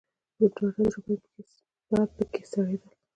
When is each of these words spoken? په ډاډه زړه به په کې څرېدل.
په 0.35 0.45
ډاډه 0.55 0.85
زړه 0.93 1.15
به 1.89 2.03
په 2.15 2.23
کې 2.31 2.41
څرېدل. 2.51 2.93